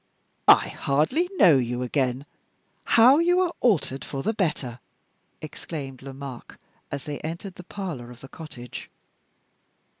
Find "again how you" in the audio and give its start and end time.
1.83-3.39